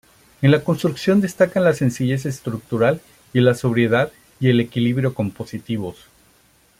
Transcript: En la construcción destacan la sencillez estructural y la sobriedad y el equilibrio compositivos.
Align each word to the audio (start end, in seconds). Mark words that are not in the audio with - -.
En 0.41 0.49
la 0.49 0.63
construcción 0.63 1.21
destacan 1.21 1.63
la 1.63 1.75
sencillez 1.75 2.25
estructural 2.25 3.01
y 3.33 3.39
la 3.41 3.53
sobriedad 3.53 4.11
y 4.39 4.49
el 4.49 4.59
equilibrio 4.59 5.13
compositivos. 5.13 6.05